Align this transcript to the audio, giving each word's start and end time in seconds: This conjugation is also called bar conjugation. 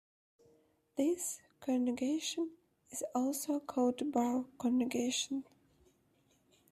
This 0.97 1.41
conjugation 1.59 2.49
is 2.89 3.03
also 3.13 3.59
called 3.59 4.11
bar 4.11 4.45
conjugation. 4.57 5.43